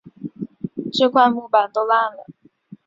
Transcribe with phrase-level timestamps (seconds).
[0.91, 2.25] 这块木板都烂了